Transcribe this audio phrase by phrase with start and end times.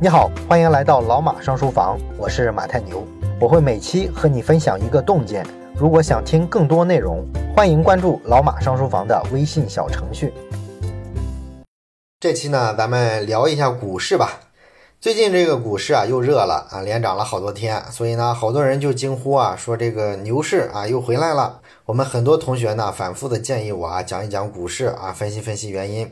[0.00, 3.04] 你好，欢迎来到老马上书房，我是马太牛，
[3.40, 5.44] 我会每期和你分享一个洞见。
[5.74, 10.32] 如果想听更多内容，欢迎关注老马上书房的微信小程序。
[12.20, 14.38] 这期呢，咱们聊一下股市吧。
[15.00, 21.60] 最近这个股市啊又热了啊，连涨了好多天，所以呢，好多人就惊呼啊，说这个牛市啊又回来了。
[21.86, 26.08] 我们很多同学呢，反复的建议我啊，讲一讲股市啊，分析分析原因。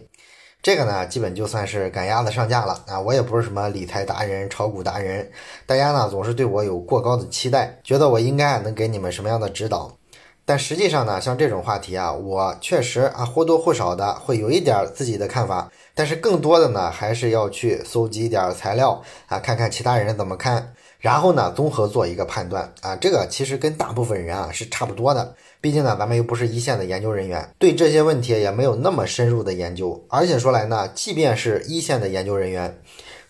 [0.66, 2.98] 这个呢，基本就算是赶鸭子上架了啊！
[2.98, 5.30] 我也不是什么理财达人、炒股达人，
[5.64, 9.96] 大家呢总是对我有过高的期待，觉得我应该能给你们什么样的指导。
[10.48, 22.94] 但实际上呢，像这种话题啊，我确实啊或多或少的会有一点自己的看法，但是更多的呢，还是要去搜集一点材料啊，看看其他人怎么看，然后呢，综合做一个判断啊。
[22.94, 25.34] 这个其实跟大部分人啊是差不多的。
[25.60, 30.00] 毕竟呢，咱们又不是一线的研究人员，对这些问题也没有那么深入的研究。
[30.08, 32.78] 而且说来呢，即便是一线的研究人员，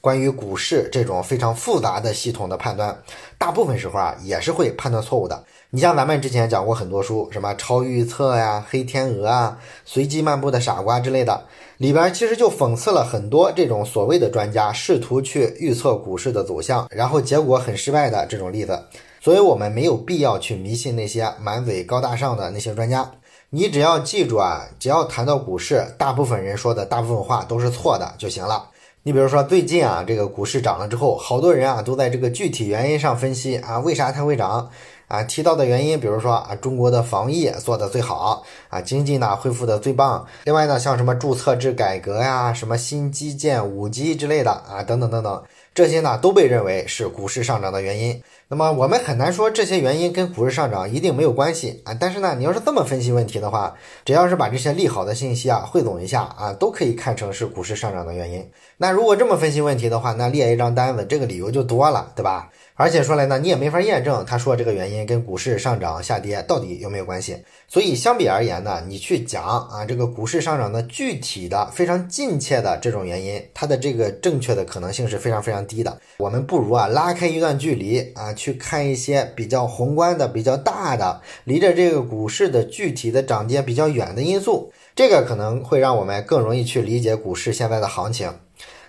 [0.02, 2.98] 关于股市这种非常复杂的系统的判断，
[3.38, 5.45] 大部分时候啊也是会判断错误的。
[5.77, 11.45] 你像咱们之前讲过很多书，什么超预测呀、黑天鹅啊、随机漫步的傻瓜之类的，
[11.77, 18.85] 里边其实就讽刺了很多这种所谓的专家试图去预测股市的走向，然后结果很失败的这种例子。
[19.21, 23.10] 所以，我们没有必要去迷信那些满嘴高大上的那些专家。
[23.51, 28.71] 你只要记住啊，只要谈到股市，大部分人说的大部分话都是错的就行了。
[29.07, 34.68] 你比如说，最近啊，这个股市涨了之后，好多人啊都在这个具体原因上分析啊，为啥它会涨
[35.07, 35.23] 啊？
[35.23, 40.26] 提到的原因，比如说啊，中国的防疫做的最好啊，经济呢恢复的最棒。
[40.43, 45.41] 另外呢，像什么注册制改革呀，什么新基建、五 G 之类的啊，等等等等，
[45.73, 48.20] 这些呢都被认为是股市上涨的原因。
[48.49, 58.49] 那么我们很难说这些原因跟股市上涨一定没有关系啊，但是呢，你要是这么分析问题的话，只要是把这些利好的信息啊汇总一下啊，都可以看成是股市上涨的原因。
[58.77, 62.49] 那如果这么分析问题的话，那列一张单子，这个理由就多了，对吧？
[62.79, 67.38] 而且说来呢，你也没法验证他说这个原因跟股市上涨下跌到底有没有关系。
[67.66, 75.99] 所以相比而言呢，你去讲啊这个股市上涨的具体的非常近切的这种原因，它的这个正确的可能性是非常非常低的。
[76.19, 88.30] 我们不如啊拉开一段距离啊去看一些比较宏观的、比较大的，离着这个股市的具体的涨跌比较远的因素，这个可能会让我们更容易去理解股市现在的行情。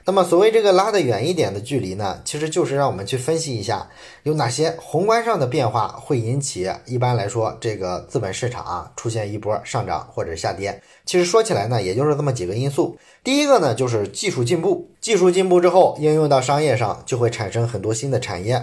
[0.09, 3.90] 那么，所谓这个拉得远一点的距离呢，其实就是让我们去分析一下，
[4.23, 10.81] 有哪些宏观上的变化会引起，一般来说，这个资本市场啊出现一波上涨或者下跌。
[11.06, 12.97] 其实说起来呢，也就是这么几个因素。
[13.22, 18.53] 第一个呢，就是技术进步，技术进步之后应用到商业上，就会产生很多新的产业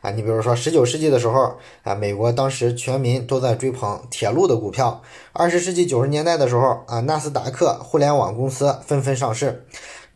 [0.00, 0.10] 啊。
[0.10, 5.02] 你比如说，十九世纪的时候啊，美国当时全民都在追捧铁路的股票；
[5.34, 9.66] 二十世纪九十年代的时候啊，纳斯达克互联网公司纷纷上市。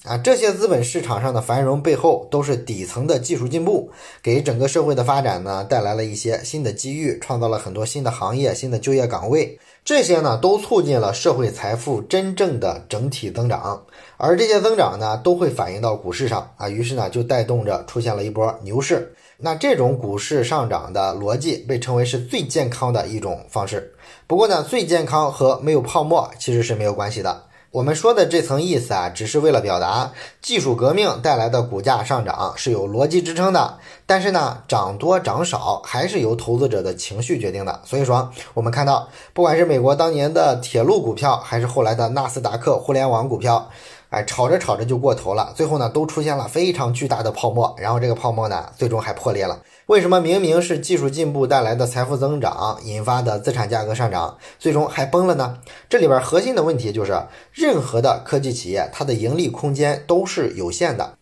[0.09, 3.91] 啊，这些资本市场上的繁荣背后都是底层的技术进步，
[4.23, 9.59] 给整个社会的发展呢带来了一些新的机遇，创造了很多新的行业、新的就业岗位。
[9.85, 13.83] 这些呢都促进了社会财富真正的整体增长，
[14.17, 19.15] 而这些增长呢都会反映到股市上啊，于是呢就带动着出现了一波牛市。
[19.37, 23.93] 那这种股市上涨的逻辑被称为是最健康的一种方式。
[24.27, 27.45] 不过呢，最健康和没有泡沫其实是没有关系的。
[27.79, 30.11] 我们说的这层意思啊，只是为了表达
[30.43, 37.81] 技术革命带来的股价上涨是有逻辑支撑的，但是呢，涨多涨少还是由投资者的情绪决定的。
[37.85, 43.71] 所以说，我们看到，不管是美国当年的铁路股票，还是后来的纳斯达克互联网股票。
[44.11, 49.61] 哎，炒着炒着就过头了，最后呢，都出现了非常巨大的泡沫，然后这个泡沫呢，最终还破裂了。
[49.85, 55.59] 为什么明明是技术进步带来的财富增长引发的资产价格上涨，最终还崩了呢？
[55.91, 57.21] 这里边核心的问题就是，
[57.53, 61.15] 任何的科技企业，它的盈利空间都是有限的。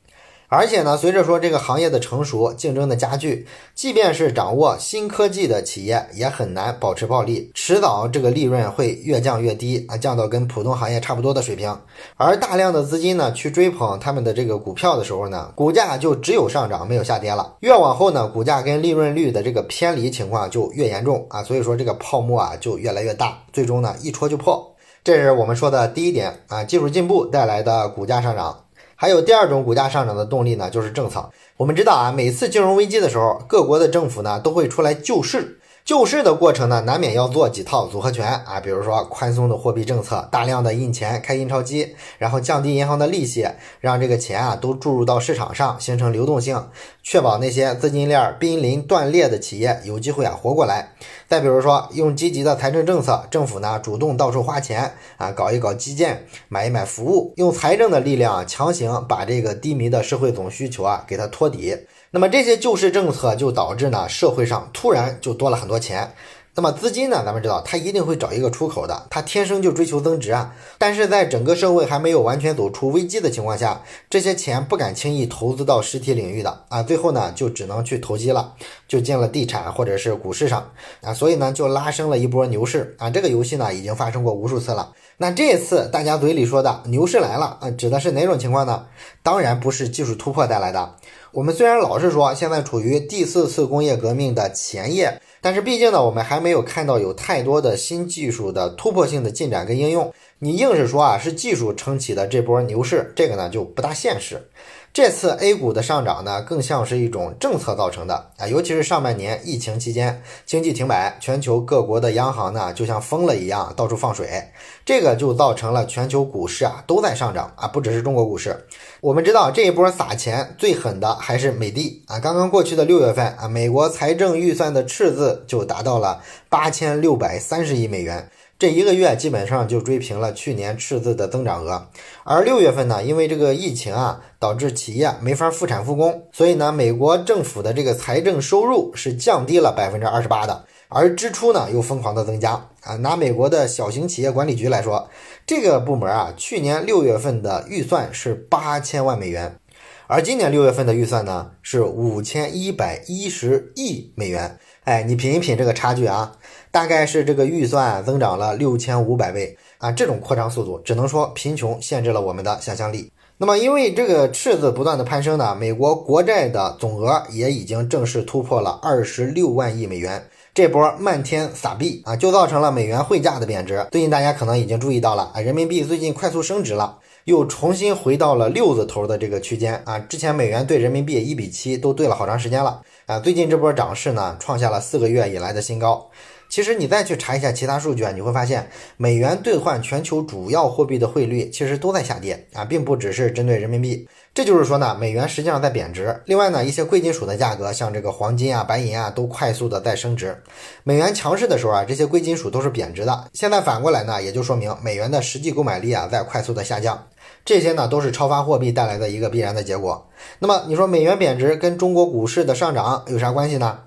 [0.48, 11.76] 而且呢，随着说这个行业的成熟，竞争的加剧，即便是掌握新科技的企业，也很难保持暴利，迟早这个利润会越降越低啊，降到跟普通行业差不多的水平。
[12.16, 17.56] 而大量的资金呢，去追捧他们的这个股票的时候呢，股价就只有上涨没有下跌了。
[17.60, 24.72] 越往后呢，股价跟利润率的这个偏离情况就越严重啊，所以说这个泡沫啊就越来越大，最终呢一戳就破。
[25.02, 28.56] 这是我们说的第一点啊，技术进步带来的股价上涨。
[28.96, 31.30] 还有第二种股价上涨的动力呢，就是政策。
[31.58, 35.55] 我们知道啊，每次金融危机的时候，各国的政府呢都会出来救市。
[35.86, 43.46] 救市的过程呢，难免要做几套组合拳啊，比如说宽松的货币政策，大量的印钱，开印钞机，然后降低银行的利息，
[43.78, 46.60] 让这个钱啊都注入到市场上，形成流动性，
[47.04, 50.90] 确保那些资金链濒临断裂的企业有机会啊活过来。
[51.28, 61.76] 再比如说，用积极的财政政策，政府呢主动到处花钱啊，搞一搞基建，买一买服务，用财政的力量强行把这个低迷的社会总需求啊给它托底。
[62.16, 66.10] 那么这些救市政策就导致呢，社会上突然就多了很多钱。
[66.54, 70.50] 那么资金呢，咱们知道它一定会找一个出口的，它天生就追求增值啊。
[70.78, 78.54] 但是在整个社会还没有完全走出危机的情况下，这些钱不敢轻易投资到实体领域的啊，最后呢就只能去投机了，
[78.88, 80.70] 就进了地产或者是股市上
[81.02, 83.10] 啊，所以呢就拉升了一波牛市啊。
[83.10, 84.90] 这个游戏呢已经发生过无数次了。
[85.18, 88.86] 那这次大家嘴里说的牛市来了啊，指的是哪种情况呢？
[89.22, 90.96] 当然不是技术突破带来的。
[91.32, 100.12] 我们虽然老是说现在处于第四次工业革命的前夜，但是毕竟呢，我们还没有看到有太多的新技术的突破性的进展跟应用。
[100.40, 104.50] 你硬是说啊是技术撑起的这波牛市，这个呢就不大现实。
[104.96, 114.42] 这次 A 股的上涨呢，更像是一种政策造成的啊，尤其是上半年疫情期间，经济停摆，全球各国的央行呢就像疯了一样到处放水，
[114.86, 118.58] 这个就造成了全球股市啊都在上涨啊，不只是中国股市。
[119.02, 128.30] 我们知道这一波撒钱最狠的还是美的啊，刚刚过去的六月份啊，美国财政预算的赤字就达到了八千六百三十亿美元。
[128.58, 131.88] 这一个月基本上就追平了去年赤字的增长额，
[132.24, 142.96] 而六月份呢，因为这个疫情啊，导致企业没法复产复工，所以呢，美国政府的这个财政收入是降低了百分之二十八的，而支出呢又疯狂的增加啊。
[142.96, 145.10] 拿美国的小型企业管理局来说，
[145.46, 149.58] 这个部门啊，去年六月份的预算是八千万美元，
[150.06, 154.58] 而今年六月份的预算呢是五千一百一十亿美元。
[154.84, 156.32] 哎，你品一品这个差距啊。
[156.76, 159.90] 大概是这个预算增长了六千五百倍啊！
[159.90, 163.10] 这种扩张速度，只能说贫穷限制了我们的想象力。
[163.38, 170.22] 那么，因为这个赤字不断的攀升呢，美国国债的总额也已经正式突破了二十六万亿美元。
[170.52, 173.86] 这波漫天撒币啊，就造成了美元汇价的贬值。
[173.90, 179.98] 最近大家可能已经注意到了啊，人民币最近快速升值了，又重新回到了六字头的这个区间啊。
[179.98, 186.10] 之前美元对人民币一比七都对了好长时间了啊，最近这波涨势呢，创下了四个月以来的新高。
[186.48, 194.08] 其实你再去查一下其他数据啊，你会发现美元兑换全球主要货币的汇率其实都在下跌啊，并不只是针对人民币。
[194.34, 196.20] 这就是说呢，美元实际上在贬值。
[196.24, 200.36] 另外呢，一些贵金属的价格，像这个黄金啊、白银啊，都快速的在升值。
[200.82, 203.30] 美元强势的时候啊，这些贵金属都是贬值的。
[203.34, 207.06] 现在反过来呢，也就说明美元的实际购买力啊在快速的下降。
[207.46, 210.08] 这些呢都是超发货币带来的一个必然的结果。
[210.40, 213.78] 那么你说美元贬值跟中国股市的上涨有啥关系呢？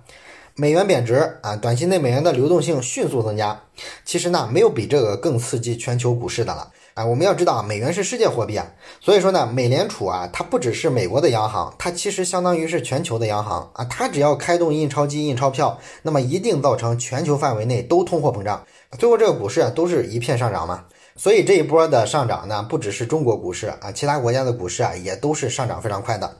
[0.55, 3.61] 美元贬值啊，短期内美元的流动性迅速增加。
[4.03, 7.05] 其实呢，没有比这个更刺激全球股市的了啊！
[7.05, 8.65] 我们要知道，美元是世界货币啊，
[8.99, 13.85] 所以说呢，美联储啊，它不只是美国的央行，它其实相当于是全球的央行啊。
[13.85, 18.65] 它只要开动印钞机印钞票，那么一定造成全球范围内都通货膨胀，
[18.97, 20.85] 最后这个股市啊都是一片上涨嘛。
[21.19, 26.37] 所以这一波的上涨呢，不只是中国股市啊，其他国家的股市啊也都是上涨非常快的。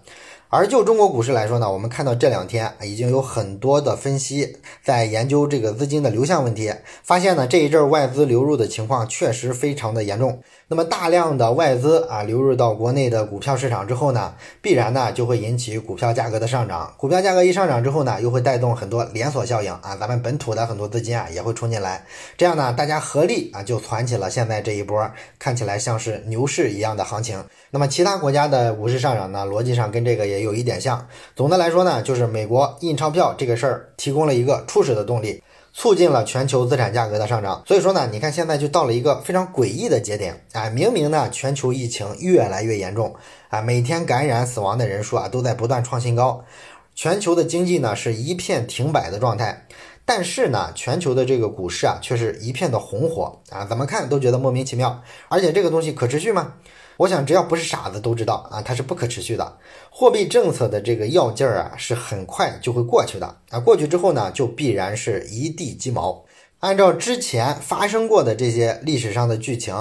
[0.48, 6.74] 而就中国股市来说呢，我们看到这两天已经有很多的分析在研究这个资金的流向问题，
[7.04, 10.42] 发现呢这一阵外资流入的情况确实非常的严重。
[10.72, 16.94] 那么大量的外资啊流入到国内的股票市场之后呢，必然呢就会引起股票价格的上涨。
[16.96, 22.06] 股票价格一上涨之后呢，又会带动很多连锁效应啊，咱们本土的很多资金啊也会冲进来，
[22.38, 27.44] 这样呢大家合力啊就攒起了现在这一波看起来像是牛市一样的行情。
[27.72, 31.04] 那么其他国家的股市上涨呢，逻辑上跟这个也有一点像。
[31.36, 35.42] 总的来说呢，就是美国印钞票这个事儿提供了一个初始的动力，
[35.80, 37.64] 促进了全球资产价格的上涨。
[37.66, 40.70] 所以说呢，你看现在就到了一个非常诡异的节点啊！
[40.70, 43.16] 明明呢，全球疫情越来越严重
[43.48, 46.44] 啊，每天感染死亡的人数啊都在不断创新高，
[46.96, 49.68] 全球的经济呢是一片停摆的状态，
[50.04, 55.02] 但是呢，全球的这个股市啊却是一片的红火啊，怎么看都觉得莫名其妙。
[55.30, 56.56] 而且这个东西可持续吗？
[57.00, 59.58] 我想，只要不是傻子都知道啊，它是不可持续的。
[59.90, 63.58] 货币政策的这个药劲儿啊，是很快就会过去的啊。
[63.58, 66.26] 过去之后呢，就必然是一地鸡毛。
[66.60, 69.74] 按照之前发生过的这些历史上的剧情，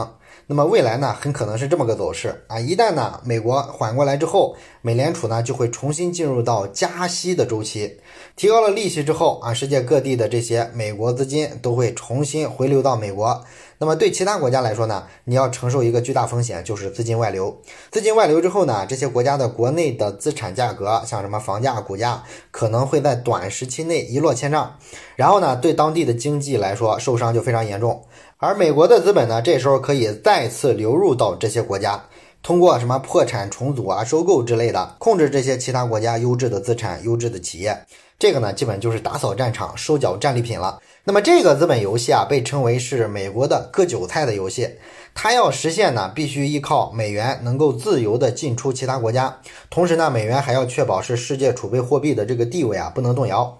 [0.50, 2.58] 那么未来呢，很可能是这么个走势啊！
[2.58, 8.00] 一旦呢美国缓过来之后，美联储呢就会重新进入到加息的周期，
[8.34, 13.44] 提高了利息之后啊，世界各地的这些美国资金都会重新回流到美国。
[13.80, 17.60] 那么对其他国家来说呢，你要承受一个巨大风险，就是资金外流。
[17.90, 24.78] 资金外流之后呢，这些国家的国内的资产价格，像什么房价、股价，可能会在短时期内一落千丈，
[25.14, 28.02] 然后呢，对当地的经济来说受伤就非常严重。
[28.40, 32.04] 而美国的资本呢，这时候可以再次流入到这些国家，
[32.40, 37.76] 通过什么破产重组啊、收购之类的，控制这些其他国家优质的资产、优质的企业。
[38.16, 40.80] 这个呢，基本就是打扫战场、收缴战利品了。
[41.02, 44.70] 那么这个资本游戏啊，被称为是美国的割韭菜的游戏。
[45.14, 53.58] 它要实现呢，必须依靠美元能够自由的进出其他国家，同时呢，美元还要确保是世界储备货币的这个地位啊，不能动摇。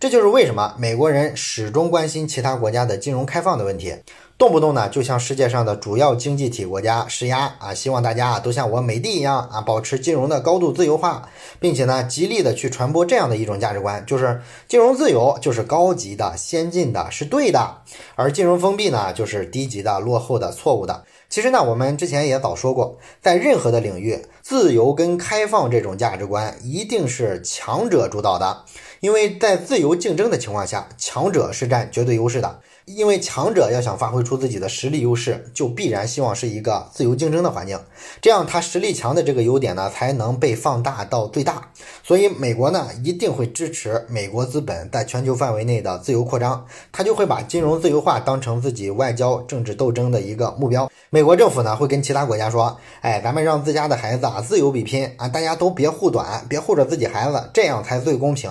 [0.00, 3.94] 这就是为什么美国人始终关心其他国家的金融开放的问题。
[4.38, 11.28] 动不动呢，就向世界上的主要经济体国家施压啊，希望大家啊都像我美帝一样啊，保持金融的高度自由化，
[11.58, 17.82] 并且呢，极力的去传播这样的一种价值观，就是金融自由就是高级的、先进的，是对的，
[18.14, 21.04] 而金融封闭呢，就是低级的、落后的、错误的。
[21.28, 28.64] 其实呢，我们之前也早说过，在任何的领域，自由跟开放这种价值观一定是强者主导的，
[29.00, 32.60] 因为在自由竞争的情况下，强者是占绝对优势的。
[32.86, 37.78] 因为强者要想发挥出自己的实力优势，就必然希望是一个自由竞争的环境，
[38.20, 41.70] 这样他实力强的这个优点呢，才能被放大到最大。
[42.02, 50.90] 所以美国呢，一定会支持美国资本在全球范围内的自由扩张，他就会把金融自由化当成自己外交政治斗争的一个目标。
[51.10, 58.50] 美国政府呢，会跟其他国家说，哎，咱们让自家的孩子啊自由比拼啊，大家都别护短，别护着自己孩子，这样才最公平。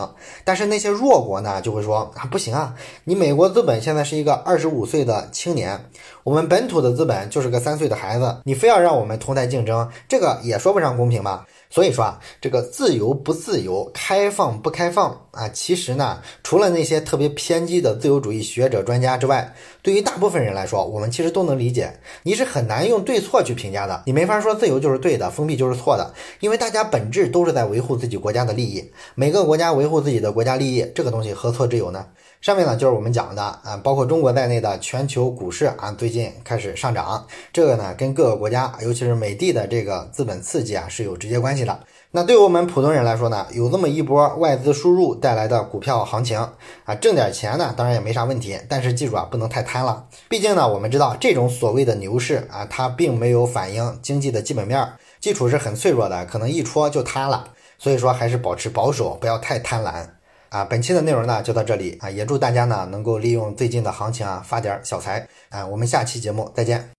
[0.49, 4.33] 但是那些弱国呢，就会说啊，不行啊，你美国资本现在是一个。
[4.33, 5.79] 二十五岁的青年，
[6.23, 11.45] 我们本土的资本就是个三岁的孩子，你非要让我们同台竞争，这个也说不上公平吧？
[11.69, 21.93] 所以说啊，这个自由不自由，开放不开放啊，其实呢，除了那些特别偏激的自由主义学者专家之外，对于大部分人来说，我们其实都能理解。
[22.23, 32.05] 你是很难用对错去评价的，你没法说自由就是对的，封闭就是错的，因为大家本质都是在维护自己国家的利益，每个国家维护自己的国家利益，这个东西何错之有呢？
[32.41, 41.79] 上面呢就是我们讲的啊，包括中国在内的全球股市啊，最近开始上涨，这个呢跟各个国家，尤其是美帝的这个资本刺激啊是有直接关系的。
[42.11, 46.39] 那对于我们普通人来说呢，有这么一波外资输入带来的股票行情
[46.83, 50.07] 啊，挣点钱呢当然也没啥问题，但是记住啊，不能太贪了。
[50.27, 54.87] 毕竟呢，我们知道这种所谓的牛市啊，它并没有反映经济的基本面，
[55.19, 57.49] 基础是很脆弱的，可能一戳就塌了。
[57.77, 60.03] 所以说还是保持保守，不要太贪婪。
[60.49, 66.98] 啊，本期的内容呢就到这里啊，也祝大家呢能够利用最近的行情啊发点小财啊，我们下期节目再见。